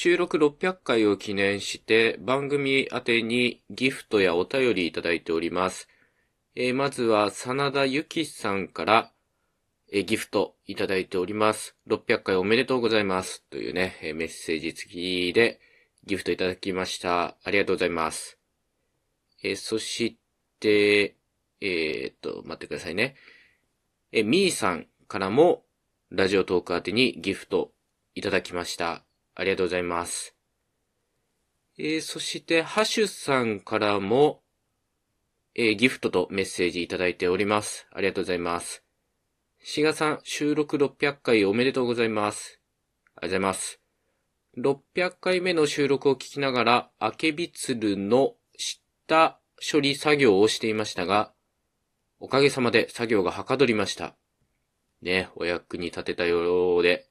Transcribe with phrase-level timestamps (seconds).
[0.00, 5.88] 収録600回を記念して番組宛てにギフトやお便りいただいております。
[6.54, 9.12] えーまずは、真田ゆきさんから、
[9.90, 11.74] えーギフトいただいております。
[11.88, 13.42] 600回おめでとうございます。
[13.50, 15.58] というね、えーメッセージ付きで
[16.04, 17.36] ギフトいただきました。
[17.42, 18.38] ありがとうございます。
[19.42, 20.16] えそし
[20.60, 21.16] て、
[21.60, 23.16] えっと、待ってくださいね。
[24.12, 25.64] えーみーさんからも、
[26.10, 27.72] ラジオトーク宛てにギフト
[28.14, 29.07] いただきました。
[29.38, 30.34] ありがとうございます。
[31.78, 34.42] えーそして、ハシュさんからも、
[35.54, 37.86] えーギフトとメッセージいただいております。
[37.92, 38.82] ありがとうございます。
[39.62, 42.60] しがさん、収録600回おめでとうございます。
[42.60, 43.80] ありがとうございます。
[44.58, 49.38] 600回目の収録を聞きながら、あけびつるの下
[49.72, 51.32] 処理作業をしていましたが、
[52.18, 54.16] おかげさまで作業がはかどりました。
[55.00, 57.06] ね、お役に立てたようで、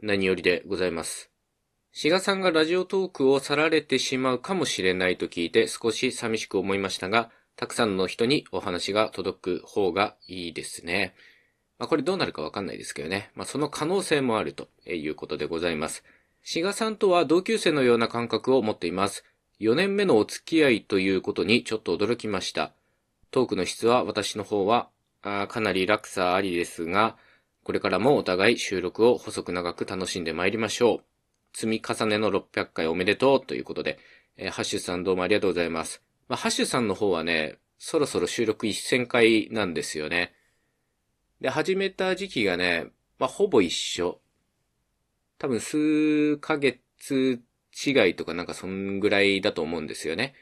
[0.00, 1.31] 何よりでございます。
[1.94, 11.14] 志賀さんがラジオトークを去られてしまうかもしれないと聞いて少し寂しく思いましたが、たくさんの人にお話が届く方がいいですね。
[11.78, 13.30] まあこれどうなるかわかんないですけどね。
[13.34, 16.02] まあその可能性もあるということでございます。
[16.42, 19.22] 志賀さんとは同級生のような感覚を持っています。
[19.60, 22.72] 4年目のお付き合いということにちょっと驚きました。
[23.30, 24.88] トークの質は私の方は
[25.20, 27.18] あかなり落差ありですが、
[27.64, 31.11] これからもお互い収録を細く長く楽しんでまいりましょう。
[31.52, 33.98] 積み重ねの600回おめでとうということで、
[34.36, 36.02] えーハッシュさんどうもありがとうございます。
[36.28, 40.32] まあ、ハッシュさんの方はね、そろそろ収録1000回なんですよね。
[41.40, 42.86] で、始めた時期がね、
[43.18, 44.20] まあ、ほぼ一緒。
[45.38, 47.40] 多分数ヶ月
[47.72, 50.34] 違いとかなんかそんぐらいだと思うんですよね。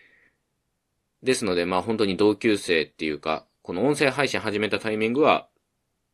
[1.22, 5.48] ですので、まあ本当に同級生っていうか、この音声配信始めたタイミングは、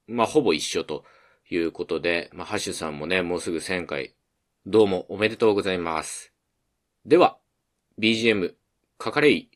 [0.07, 1.05] まあほぼ一緒と
[1.49, 4.15] いうことで、まあハッシュさんもね、もうすぐ1000回、
[4.69, 6.33] どうもおめでとうございます。
[7.05, 7.39] では、
[8.03, 8.55] BGM、
[8.99, 9.49] かかれい。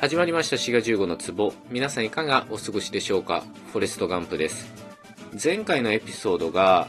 [0.00, 1.54] 始まりました4月15の壺。
[1.70, 3.44] 皆さんいかがお過ごしでしょうか？
[3.70, 4.74] フォレストガンプです。
[5.40, 6.88] 前回のエピソードが、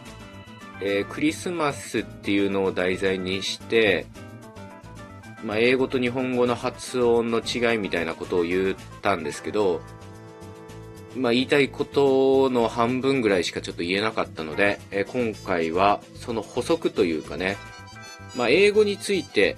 [0.82, 4.08] えークリスマスっていうのを題材にして、
[5.44, 9.82] まあ、英語と日本語の発音の違いみたいなことを言ったんですけど、
[11.16, 17.58] まあ、言いたいことの半分ぐらいしかちょっと言えなかったので、えー今回はその補足というかね、
[18.36, 19.58] まあ、英語について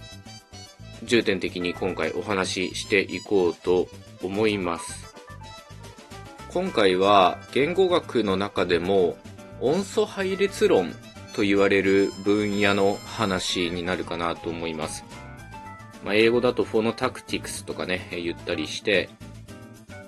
[1.03, 3.87] 重点的に今回お話ししていこうと
[4.21, 5.11] 思います。
[6.53, 9.17] 今回は言語学の中でも
[9.61, 10.91] 音素配列論
[11.33, 15.05] と言われる分野の話になるかなと思います。
[16.03, 19.09] まあ、英語だとフォノタクティクスとかね、言ったりして、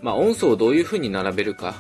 [0.02, 1.76] まあ、音素をどういう風に並べるか、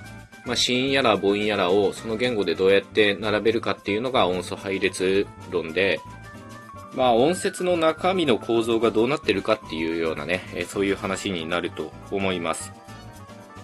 [0.46, 6.00] まあ、子音やら母音やらをその言語でどうやって並べるかっていうのが音素配列論で、
[6.96, 12.72] まあ、音節の中身の構造がどうなってるかっていうようなね、そういう話になると思います。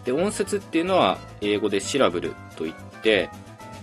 [0.03, 3.29] で、音節っていうのは英語で syllable と言って、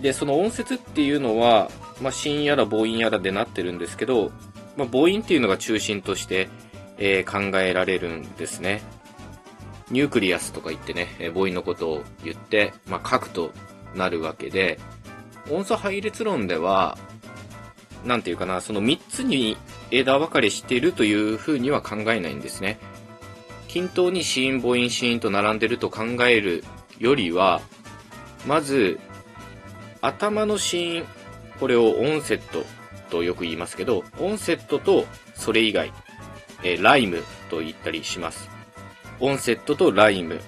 [0.01, 4.31] で、その音節っていうのは、まあ、子音やら母音やらでなってるんですけど、
[4.77, 6.49] まあ、母音っていうのが中心として、
[6.99, 8.81] えー考えられるんですね。
[9.91, 13.51] nucleus とか言ってね、え母音のことを言って、まあ、核と
[13.95, 14.79] なるわけで、
[15.49, 16.97] 音素配列論では、
[18.05, 19.57] なんていうかな、その3つに
[19.91, 22.79] 枝分かれしているというふうには考えないんですね。
[23.67, 26.63] 均等に子音、母音、子音と並んでると考える
[26.99, 27.61] よりは、
[28.45, 28.99] まず、
[30.01, 31.05] 頭の子音、
[31.59, 32.65] これをオンセット
[33.07, 35.91] とよく言いますけど、オンセットとそれ以外、
[36.63, 38.49] えーライムと言ったりします。
[39.19, 40.39] onset と rhyme、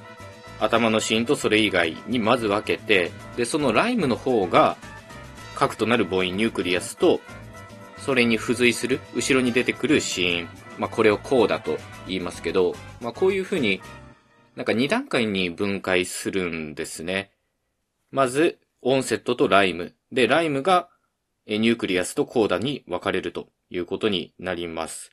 [0.59, 4.77] 頭の子音とそれ以外にまず分けて、で、その rhyme の方が、
[5.55, 7.21] 核となる母音 nucleus と、
[7.97, 11.77] それに付随する、後ろに出てくる子音、まあ、これを coda と
[12.07, 13.81] 言いますけど、まあ、こういうふうに、
[14.55, 17.31] なんか2段階に分解するんですね。
[18.11, 19.93] まず、 onset と rhyme。
[20.11, 20.89] で、 rhyme が、
[21.57, 25.11] nucleus と coda に分かれるということになります。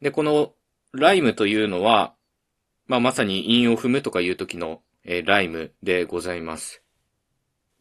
[0.00, 0.54] で、この
[0.92, 2.14] rhyme というのは、
[2.86, 6.82] まあ、まさに韻を踏むとかいう時の、え rhyme でございます。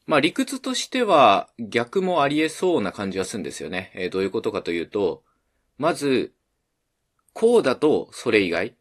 [0.06, 3.92] まあ、理屈としては逆もあり得そうな感じはするんですよね。
[3.96, 5.24] えーどういうことかというと、
[5.78, 6.34] まず、
[7.34, 8.76] coda とそれ以外。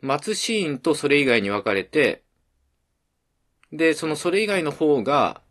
[0.00, 2.22] 末子音とそれ以外に分かれて、
[3.72, 5.42] で、そのそれ以外の方が、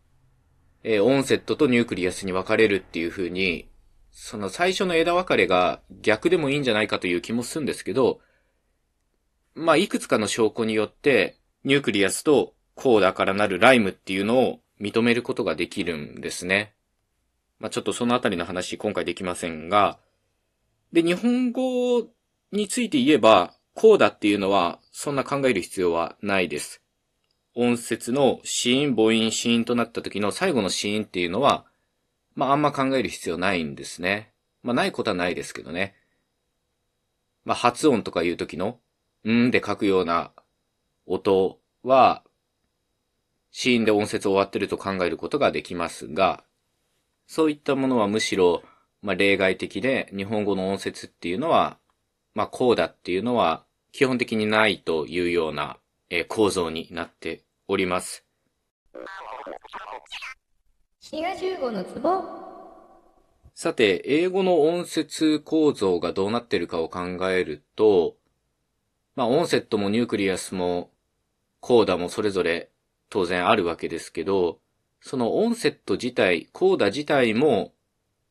[0.82, 3.68] えー onset と nucleus に分かれるっていう風に、
[4.10, 8.20] その最初の枝分かれが逆でもいいんじゃないかという気もするんですけど、
[9.54, 16.74] まあ、いくつかの証拠によって、 nucleus と coda からなる rhyme っていうのを認めることができるんですね。
[17.58, 19.98] まあ、ちょっとそのあたりの話今回できませんが、
[20.92, 22.08] で、日本語
[22.52, 26.82] について言えば、 coda っていうのはそんな考える必要はないです。
[27.60, 31.64] 音節の子音、母音、子音となった時の最後の子音っていうのは、
[32.36, 34.30] まああんま考える必要ないんですね。
[34.62, 35.96] まあないことはないですけどね。
[37.44, 38.78] まあ発音とかいう時の、
[39.28, 40.30] んで書くような
[41.04, 42.22] 音は、
[43.50, 46.44] 子音で音節終わってると考えることができますが、
[47.26, 48.62] そういったものはむしろ、
[49.02, 51.76] まあ例外的で、日本語の音節っていうのは、
[52.36, 55.76] まあこうだっていうのは基本的にないというような、
[56.08, 58.24] え構造になっております。
[61.70, 62.24] のツボ
[63.54, 67.00] さて、英語の音節構造がどうなってるかを考
[67.30, 68.16] えると、
[69.16, 70.90] まあ onset も nucleus も
[71.60, 72.70] coda もそれぞれ
[73.10, 74.60] 当然あるわけですけど、
[75.00, 77.72] その onset 自体、 coda 自体も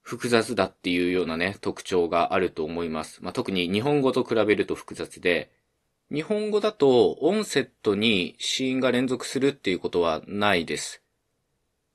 [0.02, 3.22] 複雑だっていうようなね、特徴があると思います。
[3.22, 5.52] まあ、特に日本語と比べると複雑で、
[6.12, 11.02] 日本語だと音セットに子音が連続するっていうことはないです。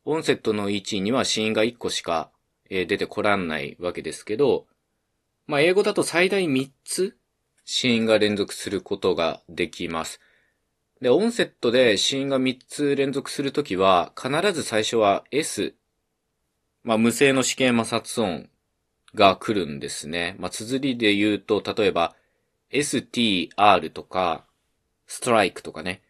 [0.05, 2.31] 音セットの位置には子音が1個しか
[2.69, 4.67] 出てこらんないわけですけど、
[5.47, 7.17] まあ、英語だと最大3つ
[7.65, 10.21] 子音が連続することができます。
[11.01, 15.75] で、音セットで子音が3つ連続するときは、必ず最初は S、
[16.85, 18.49] まあ、無声の死刑摩擦音
[19.15, 20.37] が来るんですね。
[20.39, 22.15] まあ、綴りで言うと、例えば、
[22.73, 24.45] STR とか、
[25.07, 26.03] ストライクとかね。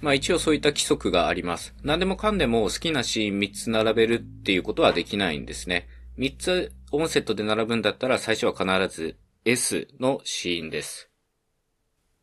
[0.00, 1.74] まあ一応そういった規則があります。
[1.82, 5.88] 何でもかんでも好きなシーン3つ並べるっていうことはできないんですね。
[6.18, 11.10] 3つオンセットで並ぶんだったら最初は必ず S のシーンです。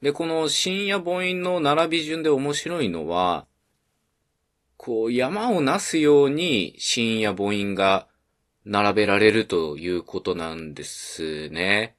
[0.02, 3.46] で、この深夜母音の並び順で面白いのは、
[4.78, 8.08] こう山をなすように深夜母音が
[8.66, 11.96] 並べられるということなんですね。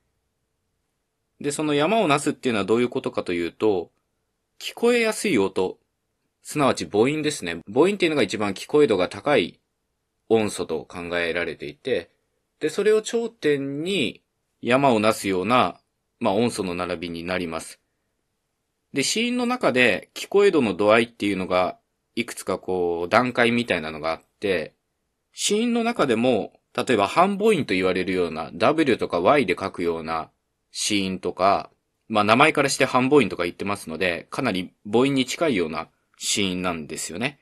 [1.42, 3.90] で、その山をなすっていうのはどういうことかというと、
[4.60, 5.76] 聞こえやすい音、
[6.40, 7.58] すなわち母音ですね。
[7.66, 9.58] 母音っていうのが一番聞こえ度が高い
[10.28, 12.10] 音素と考えられていて、
[12.60, 14.22] で、それを頂点に
[14.60, 15.80] 山をなすような、
[16.20, 17.80] まあ、音素の並びになります。
[18.92, 21.76] で、シーンの中で聞こえ度の度合いっていうのが、
[22.14, 24.74] いくつかこう、段階みたいなのがあって、
[25.32, 30.30] シーンの中でも、例えば半母音と言われるような W とか Y で書くような
[30.72, 31.70] 死因とか、
[32.08, 35.88] まあ名前からして半母音とか言ってますので、かなり母音に近いような
[36.18, 37.38] 死因なんですよね。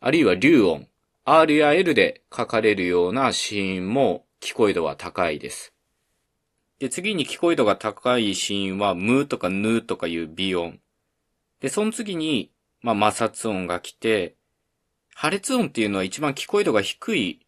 [0.00, 0.86] あるいは流音、
[1.24, 5.72] R や L で書かれるような死因も聞こえ度は高いです。
[6.78, 10.80] で、次に聞こえ度が高い死因は、ムとかヌとかいう微音。
[11.60, 12.50] で、その次に、
[12.82, 14.34] まあ摩擦音が来て、
[15.14, 17.46] 破裂音っていうのは一番聞こえ度が低い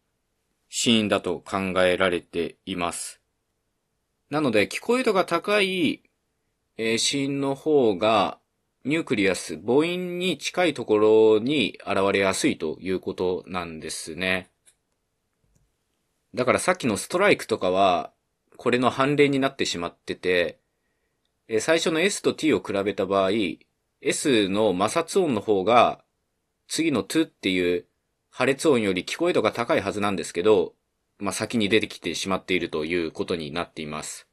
[0.69, 3.21] 死因だと考えられています。
[4.29, 6.03] なので、聞こえ度が高い、
[6.77, 8.39] えー、子音の方が、
[8.83, 14.49] nucleus、母音に近いところに現れやすいということなんですね。
[16.33, 18.11] だからさっきの strike とかは、
[18.57, 20.59] これの反例になってしまってて、
[21.47, 23.31] えー、最初の S と T を比べた場合、
[24.01, 26.03] S の摩擦音の方が、
[26.67, 27.85] 次の to っていう
[28.29, 30.73] 破裂音より聞こえ度が高いはずなんですけど、
[31.19, 34.26] まあ、先に出てきてしまっているということになっています。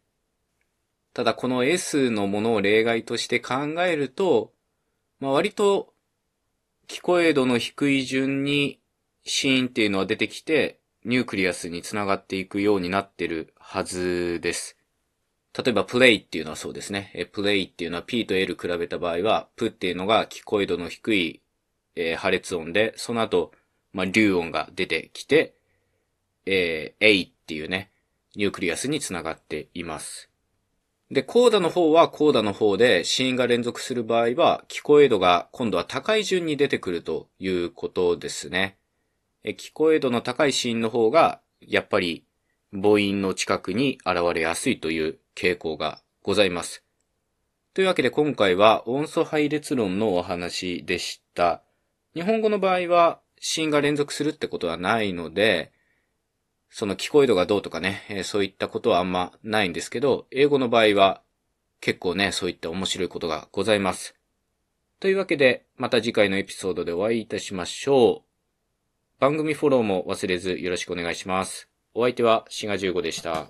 [1.14, 3.54] ただこの S のものを例外として考
[3.86, 4.52] えると、
[5.20, 5.94] まあ、割と
[6.88, 8.80] 聞こえ度の低い順に
[9.24, 14.76] 子音っていうのは出てきて、 nucleus につながっていくようになってるはずです。
[15.56, 17.12] 例えば、 play っていうのはそうですね。
[17.14, 21.40] え、 play っていうのは P と L 比べた場合は、プっていうのが聞こえ度の低い、
[21.94, 23.52] えー、破裂音で、その後、
[23.92, 25.54] まあ、流音が出てきて、
[26.44, 27.92] えー、A っていうね、
[28.34, 30.28] nucleus につながっています。
[31.10, 38.78] で、 coda の方は coda の方で子音が連続する場合は、聞こえ度が今度は高い順に出てくるということですね。
[39.44, 42.24] え聞こえ度の高い子音の方が、やっぱり
[42.72, 46.82] 母音の近くに現れやすいという傾向がございます。
[47.74, 51.62] というわけで今回は音素配列論のお話でした。
[52.14, 55.72] 日本語の場合は子音が連続するってことはないので、
[56.76, 61.22] その聞こえ度がどうとかね、えー、そういったことはあんまないんですけど、英語の場合は
[61.80, 64.16] 結構ね、そういった面白いことがございます。
[64.98, 69.20] というわけで、また次回のエピソードでお会いいたしましょう。
[69.20, 71.68] 番組フォローも忘れずよろしくお願いします。
[71.94, 73.46] お相手は、シガ15でした。